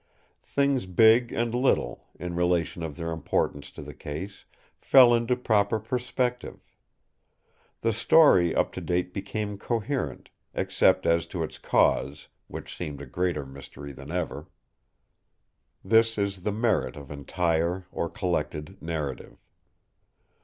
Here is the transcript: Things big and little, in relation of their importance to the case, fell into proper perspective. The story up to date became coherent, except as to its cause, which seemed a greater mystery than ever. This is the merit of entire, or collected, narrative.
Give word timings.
Things 0.47 0.87
big 0.87 1.31
and 1.31 1.53
little, 1.53 2.07
in 2.19 2.33
relation 2.35 2.81
of 2.81 2.95
their 2.97 3.11
importance 3.11 3.69
to 3.73 3.83
the 3.83 3.93
case, 3.93 4.45
fell 4.79 5.13
into 5.13 5.35
proper 5.35 5.79
perspective. 5.79 6.59
The 7.81 7.93
story 7.93 8.55
up 8.55 8.71
to 8.71 8.81
date 8.81 9.13
became 9.13 9.59
coherent, 9.59 10.31
except 10.55 11.05
as 11.05 11.27
to 11.27 11.43
its 11.43 11.59
cause, 11.59 12.29
which 12.47 12.75
seemed 12.75 12.99
a 12.99 13.05
greater 13.05 13.45
mystery 13.45 13.91
than 13.91 14.11
ever. 14.11 14.47
This 15.85 16.17
is 16.17 16.41
the 16.41 16.51
merit 16.51 16.95
of 16.95 17.11
entire, 17.11 17.85
or 17.91 18.09
collected, 18.09 18.81
narrative. 18.81 19.37